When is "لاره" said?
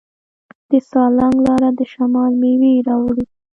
1.45-1.69